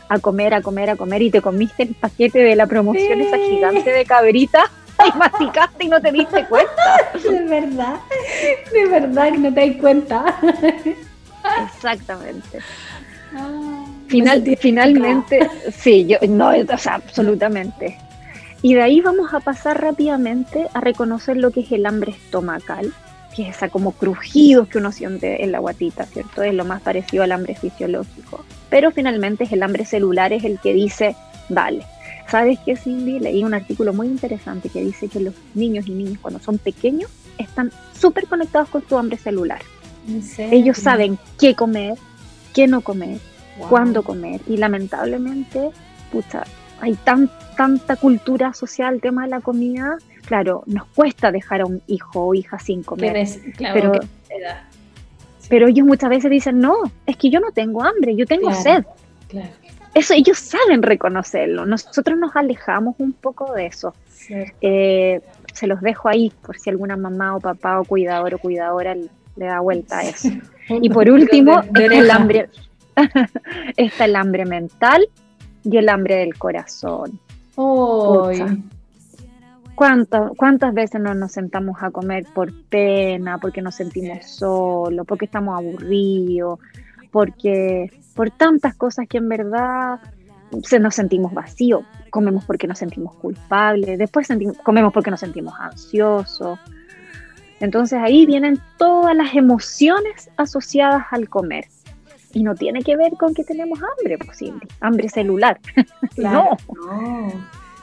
a 0.10 0.20
comer, 0.20 0.54
a 0.54 0.62
comer, 0.62 0.90
a 0.90 0.96
comer 0.96 1.22
y 1.22 1.32
te 1.32 1.42
comiste 1.42 1.84
el 1.84 1.96
paquete 1.96 2.40
de 2.40 2.56
la 2.56 2.68
promoción, 2.68 3.22
esa 3.22 3.38
gigante 3.38 3.92
de 3.92 4.06
cabrita? 4.06 4.64
Y 4.98 5.18
masticaste 5.18 5.84
y 5.84 5.88
no 5.90 6.00
te 6.00 6.10
diste 6.10 6.46
cuenta. 6.46 7.12
De 7.22 7.44
verdad, 7.44 7.96
de 8.72 8.86
verdad 8.88 9.30
que 9.30 9.38
no 9.40 9.54
te 9.54 9.70
das 9.70 9.82
cuenta. 9.82 10.40
Exactamente. 11.66 12.60
Ah, 13.36 13.86
Final, 14.08 14.44
finalmente, 14.58 15.50
sí, 15.72 16.06
yo, 16.06 16.18
no, 16.30 16.52
o 16.52 16.78
sea, 16.78 16.96
absolutamente. 16.96 17.98
Y 18.66 18.74
de 18.74 18.82
ahí 18.82 19.00
vamos 19.00 19.32
a 19.32 19.42
pasar 19.42 19.80
rápidamente 19.80 20.70
a 20.74 20.82
reconocer 20.82 21.38
lo 21.38 21.52
que 21.52 21.60
es 21.60 21.72
el 21.72 21.86
hambre 21.86 22.14
estomacal, 22.14 22.92
que 23.36 23.44
es 23.44 23.56
esa 23.56 23.70
como 23.70 23.92
crujidos 23.92 24.68
que 24.70 24.80
uno 24.80 24.92
siente 24.92 25.44
en 25.44 25.52
la 25.52 25.60
guatita, 25.60 26.08
¿cierto? 26.08 26.42
Es 26.42 26.52
lo 26.52 26.66
más 26.66 26.82
parecido 26.82 27.22
al 27.22 27.32
hambre 27.32 27.54
fisiológico. 27.54 28.44
Pero 28.72 28.90
finalmente 28.90 29.44
es 29.44 29.52
el 29.52 29.62
hambre 29.62 29.86
celular, 29.86 30.34
es 30.34 30.44
el 30.46 30.60
que 30.60 30.74
dice, 30.74 31.16
vale. 31.48 31.86
¿Sabes 32.28 32.58
qué, 32.66 32.76
Cindy? 32.76 33.20
Leí 33.20 33.44
un 33.44 33.54
artículo 33.54 33.94
muy 33.94 34.08
interesante 34.08 34.70
que 34.70 34.82
dice 34.82 35.10
que 35.10 35.20
los 35.20 35.36
niños 35.54 35.86
y 35.86 35.92
niñas 35.92 36.18
cuando 36.20 36.40
son 36.40 36.58
pequeños 36.58 37.12
están 37.38 37.72
súper 37.96 38.26
conectados 38.26 38.70
con 38.70 38.84
su 38.90 38.98
hambre 38.98 39.20
celular. 39.20 39.62
Ellos 40.40 40.80
saben 40.80 41.20
qué 41.40 41.54
comer, 41.54 42.00
qué 42.52 42.66
no 42.66 42.82
comer, 42.82 43.20
cuándo 43.70 44.02
comer. 44.02 44.42
Y 44.48 44.58
lamentablemente, 44.58 45.70
pucha, 46.12 46.46
hay 46.82 46.94
tan, 46.94 47.30
tanta 47.56 47.96
cultura 47.96 48.54
social, 48.54 48.96
el 48.96 49.02
tema 49.02 49.24
de 49.24 49.30
la 49.30 49.42
comida, 49.42 49.98
claro, 50.26 50.64
nos 50.66 50.86
cuesta 50.88 51.32
dejar 51.32 51.62
a 51.62 51.66
un 51.66 51.82
hijo 51.88 52.28
o 52.28 52.34
hija 52.34 52.60
sin 52.60 52.84
comer. 52.84 53.28
pero, 53.58 53.94
pero 55.50 55.68
ellos 55.68 55.86
muchas 55.86 56.10
veces 56.10 56.30
dicen, 56.32 56.60
no, 56.60 56.76
es 57.06 57.18
que 57.18 57.30
yo 57.30 57.40
no 57.40 57.52
tengo 57.52 57.84
hambre, 57.84 58.16
yo 58.16 58.26
tengo 58.26 58.54
sed. 58.54 58.84
Eso 59.94 60.14
ellos 60.14 60.38
saben 60.38 60.84
reconocerlo. 60.84 61.66
Nosotros 61.66 62.18
nos 62.18 62.36
alejamos 62.36 62.96
un 62.98 63.14
poco 63.14 63.54
de 63.54 63.68
eso. 63.68 63.94
Eh, 64.62 65.22
se 65.54 65.68
los 65.68 65.80
dejo 65.82 66.10
ahí 66.10 66.34
por 66.42 66.58
si 66.58 66.70
alguna 66.70 66.98
mamá 66.98 67.36
o 67.36 67.40
papá 67.40 67.80
o 67.80 67.86
cuidador 67.86 68.34
o 68.34 68.40
cuidadora 68.40 68.96
le, 68.96 69.10
da 69.38 69.60
vuelta 69.62 70.00
a 70.00 70.04
eso. 70.04 70.30
y 70.70 70.90
por 70.90 71.10
último, 71.10 71.62
el 71.76 72.12
hambre, 72.12 72.50
está 73.78 74.06
el 74.06 74.16
hambre 74.16 74.46
mental 74.46 75.08
y 75.66 75.78
el 75.78 75.90
hambre 75.90 76.18
del 76.18 76.38
corazón. 76.38 77.20
¿Cuántas, 79.76 80.32
¿Cuántas 80.38 80.74
veces 80.74 81.02
no 81.02 81.14
nos 81.14 81.34
sentamos 81.34 81.78
a 81.82 81.92
comer 81.92 82.26
por 82.34 82.54
pena, 82.70 83.40
porque 83.40 83.62
nos 83.62 83.76
sentimos 83.76 84.26
solos, 84.26 85.06
porque 85.06 85.26
estamos 85.26 85.58
aburridos, 85.58 86.60
porque 87.12 87.92
por 88.16 88.32
tantas 88.32 88.76
cosas 88.76 89.06
que 89.10 89.18
en 89.18 89.28
verdad 89.28 90.00
se 90.64 90.80
nos 90.80 90.96
sentimos 90.96 91.34
vacíos? 91.34 91.84
Comemos 92.10 92.46
porque 92.46 92.68
nos 92.68 92.80
sentimos 92.80 93.16
culpables, 93.16 93.98
después 93.98 94.30
comemos 94.64 94.94
porque 94.94 95.12
nos 95.12 95.20
sentimos 95.20 95.54
ansiosos. 95.60 96.58
Entonces 97.60 98.00
ahí 98.02 98.26
vienen 98.26 98.62
todas 98.78 99.16
las 99.16 99.34
emociones 99.34 100.30
asociadas 100.38 101.06
al 101.12 101.28
comer 101.28 101.66
y 102.36 102.44
no 102.44 102.54
tiene 102.54 102.84
que 102.84 102.98
ver 102.98 103.14
con 103.14 103.34
que 103.34 103.46
tenemos 103.46 103.80
hambre, 103.82 104.18
posible, 104.18 104.60
pues, 104.60 104.78
hambre 104.82 105.08
celular. 105.10 105.58
no. 106.18 106.50
no. 106.68 107.32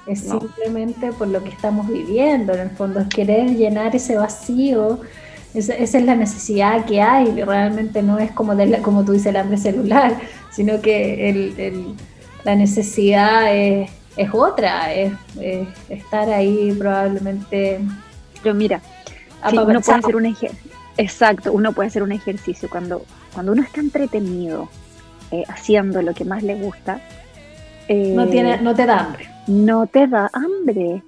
Es 0.07 0.21
simplemente 0.21 1.11
por 1.13 1.29
lo 1.29 1.43
que 1.43 1.49
estamos 1.49 1.89
viviendo, 1.89 2.53
en 2.53 2.61
el 2.61 2.71
fondo 2.71 3.01
es 3.01 3.09
querer 3.09 3.57
llenar 3.57 3.97
ese 3.97 4.17
vacío, 4.17 5.01
esa, 5.55 5.75
es 5.75 5.95
la 5.95 6.17
necesidad 6.17 6.85
que 6.85 7.01
hay, 7.01 7.31
realmente 7.43 8.03
no 8.03 8.19
es 8.19 8.31
como, 8.33 8.55
de 8.55 8.83
como 8.83 9.05
tú 9.05 9.13
dices 9.13 9.29
el 9.29 9.37
hambre 9.37 9.57
celular, 9.57 10.19
sino 10.51 10.83
que 10.83 11.31
el, 11.31 11.95
la 12.45 12.55
necesidad 12.55 13.57
es, 13.57 13.89
otra, 14.33 14.93
es, 14.93 15.13
estar 15.89 16.29
ahí 16.29 16.75
probablemente... 16.79 17.81
Pero 18.43 18.55
mira, 18.55 18.83
uno 19.51 19.65
puede 19.65 19.79
hacer 19.79 20.17
un 20.17 20.27
exacto, 20.97 21.53
uno 21.53 21.73
puede 21.73 21.89
hacer 21.89 22.03
un 22.03 22.13
ejercicio 22.13 22.69
cuando 22.71 23.05
cuando 23.33 23.53
uno 23.53 23.63
está 23.63 23.81
entretenido 23.81 24.69
eh, 25.31 25.45
haciendo 25.49 26.03
lo 26.03 26.15
que 26.15 26.25
más 26.25 26.43
le 26.43 26.55
gusta, 26.55 27.01
no, 27.89 28.27
tiene, 28.29 28.61
no 28.61 28.75
te 28.75 28.87
da 28.87 29.01
hambre. 29.01 29.29
No 29.47 29.87
te 29.87 30.07
da 30.07 30.31
hambre. 30.33 31.03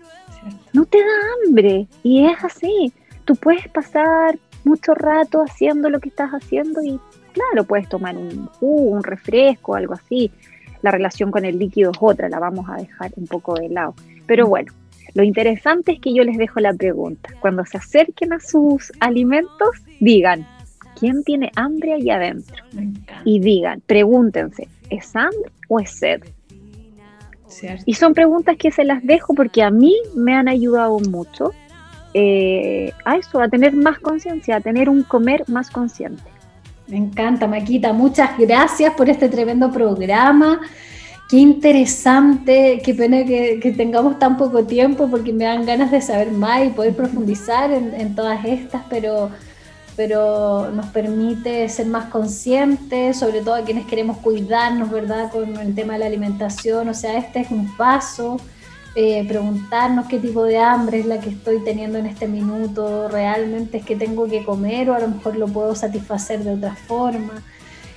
No 0.72 0.84
te 0.84 0.98
da 0.98 1.46
hambre. 1.46 1.86
Y 2.02 2.26
es 2.26 2.42
así. 2.42 2.92
Tú 3.24 3.36
puedes 3.36 3.68
pasar 3.68 4.38
mucho 4.64 4.94
rato 4.94 5.42
haciendo 5.42 5.88
lo 5.88 6.00
que 6.00 6.08
estás 6.08 6.30
haciendo 6.30 6.82
y 6.82 6.98
claro, 7.32 7.64
puedes 7.64 7.88
tomar 7.88 8.16
un 8.16 8.46
jugo, 8.46 8.90
un 8.90 9.02
refresco, 9.02 9.74
algo 9.74 9.94
así. 9.94 10.30
La 10.82 10.90
relación 10.90 11.30
con 11.30 11.44
el 11.44 11.58
líquido 11.58 11.90
es 11.92 11.98
otra, 12.00 12.28
la 12.28 12.38
vamos 12.38 12.68
a 12.68 12.76
dejar 12.76 13.12
un 13.16 13.26
poco 13.26 13.54
de 13.54 13.68
lado. 13.70 13.94
Pero 14.26 14.46
bueno, 14.46 14.72
lo 15.12 15.22
interesante 15.22 15.92
es 15.92 16.00
que 16.00 16.14
yo 16.14 16.24
les 16.24 16.38
dejo 16.38 16.60
la 16.60 16.72
pregunta. 16.72 17.30
Cuando 17.40 17.64
se 17.64 17.78
acerquen 17.78 18.32
a 18.32 18.40
sus 18.40 18.92
alimentos, 19.00 19.70
digan, 20.00 20.46
quién 20.98 21.22
tiene 21.24 21.50
hambre 21.56 21.94
allá 21.94 22.16
adentro. 22.16 22.64
Y 23.24 23.40
digan, 23.40 23.82
pregúntense, 23.86 24.68
¿es 24.90 25.14
hambre 25.14 25.50
o 25.68 25.80
es 25.80 25.90
sed? 25.90 26.22
Y 27.86 27.94
son 27.94 28.14
preguntas 28.14 28.56
que 28.56 28.70
se 28.70 28.84
las 28.84 29.04
dejo 29.04 29.34
porque 29.34 29.62
a 29.62 29.70
mí 29.70 29.94
me 30.16 30.34
han 30.34 30.48
ayudado 30.48 30.98
mucho 30.98 31.52
eh, 32.12 32.92
a 33.04 33.16
eso, 33.16 33.40
a 33.40 33.48
tener 33.48 33.74
más 33.74 33.98
conciencia, 33.98 34.56
a 34.56 34.60
tener 34.60 34.88
un 34.88 35.02
comer 35.02 35.44
más 35.48 35.70
consciente. 35.70 36.22
Me 36.86 36.96
encanta, 36.96 37.46
Maquita. 37.46 37.92
Muchas 37.92 38.36
gracias 38.38 38.92
por 38.94 39.08
este 39.08 39.28
tremendo 39.28 39.70
programa. 39.70 40.60
Qué 41.28 41.36
interesante, 41.38 42.82
qué 42.84 42.94
pena 42.94 43.24
que, 43.24 43.74
tengamos 43.76 44.18
tan 44.18 44.36
poco 44.36 44.64
tiempo 44.64 45.08
porque 45.10 45.32
me 45.32 45.44
dan 45.44 45.64
ganas 45.64 45.90
de 45.90 46.00
saber 46.00 46.30
más 46.30 46.64
y 46.64 46.68
poder 46.68 46.94
profundizar 46.94 47.70
en 47.72 48.14
todas 48.14 48.44
estas, 48.44 48.82
pero 48.90 49.30
pero 49.96 50.70
nos 50.72 50.86
permite 50.86 51.68
ser 51.68 51.86
más 51.86 52.06
conscientes, 52.06 53.18
sobre 53.18 53.42
todo 53.42 53.54
a 53.54 53.64
quienes 53.64 53.86
queremos 53.86 54.18
cuidarnos, 54.18 54.90
¿verdad? 54.90 55.30
Con 55.30 55.56
el 55.56 55.74
tema 55.74 55.94
de 55.94 56.00
la 56.00 56.06
alimentación, 56.06 56.88
o 56.88 56.94
sea, 56.94 57.16
este 57.18 57.40
es 57.40 57.50
un 57.50 57.76
paso, 57.76 58.38
eh, 58.96 59.24
preguntarnos 59.26 60.06
qué 60.06 60.18
tipo 60.18 60.44
de 60.44 60.58
hambre 60.58 61.00
es 61.00 61.06
la 61.06 61.20
que 61.20 61.30
estoy 61.30 61.62
teniendo 61.64 61.98
en 61.98 62.06
este 62.06 62.26
minuto, 62.26 63.08
realmente 63.08 63.78
es 63.78 63.84
que 63.84 63.96
tengo 63.96 64.28
que 64.28 64.44
comer 64.44 64.90
o 64.90 64.94
a 64.94 65.00
lo 65.00 65.08
mejor 65.08 65.36
lo 65.36 65.46
puedo 65.46 65.74
satisfacer 65.74 66.42
de 66.42 66.54
otra 66.54 66.74
forma. 66.74 67.42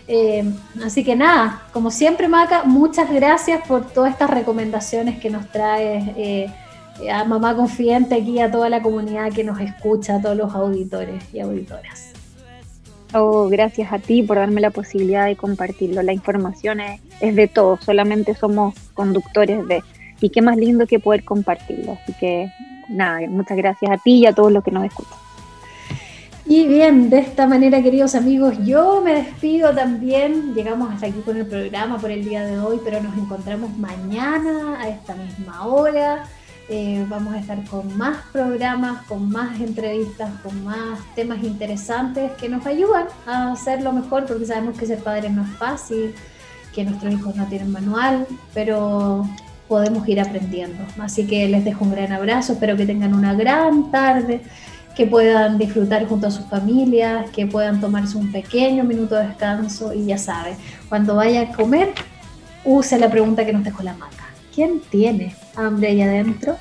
Eh, 0.07 0.43
así 0.85 1.03
que 1.03 1.15
nada, 1.15 1.63
como 1.73 1.91
siempre, 1.91 2.27
Maca, 2.27 2.63
muchas 2.63 3.11
gracias 3.11 3.67
por 3.67 3.85
todas 3.91 4.11
estas 4.11 4.29
recomendaciones 4.29 5.19
que 5.19 5.29
nos 5.29 5.49
trae 5.51 6.13
eh, 6.15 7.11
a 7.11 7.25
Mamá 7.25 7.55
Confidente 7.55 8.15
aquí, 8.15 8.39
a 8.39 8.49
toda 8.49 8.69
la 8.69 8.81
comunidad 8.81 9.31
que 9.33 9.43
nos 9.43 9.59
escucha, 9.59 10.15
a 10.15 10.21
todos 10.21 10.37
los 10.37 10.53
auditores 10.55 11.23
y 11.33 11.41
auditoras. 11.41 12.13
Oh, 13.13 13.47
gracias 13.49 13.91
a 13.91 13.99
ti 13.99 14.23
por 14.23 14.37
darme 14.37 14.61
la 14.61 14.69
posibilidad 14.69 15.25
de 15.25 15.35
compartirlo. 15.35 16.01
La 16.01 16.13
información 16.13 16.79
es, 16.79 17.01
es 17.21 17.35
de 17.35 17.47
todos, 17.47 17.81
solamente 17.83 18.33
somos 18.35 18.75
conductores 18.93 19.67
de. 19.67 19.83
Y 20.19 20.29
qué 20.29 20.41
más 20.41 20.57
lindo 20.57 20.87
que 20.87 20.99
poder 20.99 21.23
compartirlo. 21.23 21.97
Así 22.01 22.13
que 22.19 22.49
nada, 22.89 23.19
muchas 23.29 23.57
gracias 23.57 23.91
a 23.91 23.97
ti 23.97 24.19
y 24.19 24.25
a 24.25 24.33
todos 24.33 24.51
los 24.51 24.63
que 24.63 24.71
nos 24.71 24.85
escuchan. 24.85 25.26
Y 26.50 26.66
bien, 26.66 27.10
de 27.10 27.20
esta 27.20 27.46
manera, 27.46 27.84
queridos 27.84 28.16
amigos, 28.16 28.56
yo 28.63 29.01
me 29.04 29.13
despido 29.13 29.75
también. 29.75 30.54
Llegamos 30.56 30.94
hasta 30.94 31.08
aquí 31.08 31.20
con 31.20 31.36
el 31.36 31.46
programa 31.46 31.98
por 31.98 32.10
el 32.10 32.24
día 32.24 32.46
de 32.46 32.58
hoy, 32.58 32.80
pero 32.86 33.01
nos 33.01 33.18
encontramos 33.18 33.77
mañana 33.77 34.80
a 34.80 34.88
esta 34.88 35.13
misma 35.16 35.68
hora. 35.68 36.24
Eh, 36.70 37.06
vamos 37.10 37.34
a 37.34 37.39
estar 37.39 37.62
con 37.66 37.98
más 37.98 38.20
programas, 38.32 39.06
con 39.08 39.30
más 39.30 39.60
entrevistas, 39.60 40.30
con 40.42 40.63
más 40.63 41.00
temas 41.16 41.44
interesantes 41.44 42.32
que 42.39 42.48
nos 42.48 42.66
ayudan 42.66 43.08
a 43.25 43.51
hacerlo 43.51 43.92
mejor, 43.92 44.25
porque 44.25 44.46
sabemos 44.46 44.77
que 44.77 44.86
ser 44.86 45.00
padre 45.00 45.30
no 45.30 45.44
es 45.44 45.50
fácil, 45.58 46.16
que 46.74 46.86
nuestros 46.86 47.13
hijos 47.13 47.36
no 47.36 47.46
tienen 47.48 47.74
manual, 47.74 48.25
pero 48.54 49.27
podemos 49.68 50.08
ir 50.08 50.22
aprendiendo. 50.22 50.82
Así 50.98 51.27
que 51.27 51.46
les 51.50 51.66
dejo 51.66 51.84
un 51.84 51.92
gran 51.92 52.13
abrazo, 52.13 52.54
espero 52.54 52.77
que 52.77 52.86
tengan 52.86 53.13
una 53.13 53.34
gran 53.34 53.92
tarde 53.92 54.42
que 54.98 55.06
puedan 55.06 55.60
disfrutar 55.60 56.08
junto 56.08 56.25
a 56.25 56.32
sus 56.32 56.48
familias, 56.48 57.30
que 57.30 57.46
puedan 57.46 57.80
tomarse 57.80 58.18
un 58.18 58.32
pequeño 58.32 58.84
minuto 58.84 59.13
de 59.13 59.27
descanso 59.27 59.94
y 59.94 60.08
ya 60.08 60.18
saben, 60.18 60.58
cuando 60.89 61.16
vaya 61.16 61.42
a 61.42 61.51
comer, 61.51 61.94
use 62.66 62.98
la 62.98 63.08
pregunta 63.08 63.46
que 63.46 63.54
nos 63.54 63.63
dejó 63.63 63.84
la 63.84 63.94
maca. 63.94 64.25
¿Quién 64.56 64.82
tiene 64.89 65.36
hambre 65.56 65.89
ahí 65.89 66.01
adentro? 66.01 66.58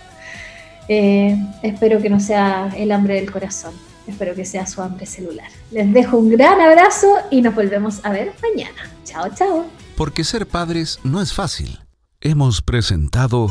Eh, 0.86 1.34
espero 1.62 2.02
que 2.02 2.10
no 2.10 2.20
sea 2.20 2.70
el 2.76 2.92
hambre 2.92 3.14
del 3.14 3.32
corazón, 3.32 3.72
espero 4.06 4.34
que 4.34 4.44
sea 4.44 4.66
su 4.66 4.82
hambre 4.82 5.06
celular. 5.06 5.48
Les 5.70 5.90
dejo 5.90 6.18
un 6.18 6.28
gran 6.28 6.60
abrazo 6.60 7.08
y 7.30 7.40
nos 7.40 7.54
volvemos 7.54 8.04
a 8.04 8.10
ver 8.10 8.34
mañana. 8.42 8.90
Chao, 9.04 9.30
chao. 9.34 9.64
Porque 9.96 10.24
ser 10.24 10.46
padres 10.46 11.00
no 11.04 11.22
es 11.22 11.32
fácil. 11.32 11.80
Hemos 12.20 12.60
presentado... 12.60 13.50